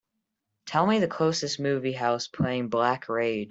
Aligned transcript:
Tell 0.65 0.87
me 0.87 0.97
the 0.97 1.07
closest 1.07 1.59
movie 1.59 1.93
house 1.93 2.25
playing 2.27 2.69
Black 2.69 3.07
Rage 3.07 3.39